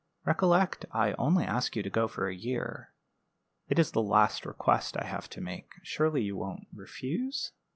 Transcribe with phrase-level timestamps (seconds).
[0.25, 2.91] Recollect, I only ask you to go for a year.
[3.67, 5.73] It is the last request I have to make.
[5.83, 7.51] Surely you won't refuse?"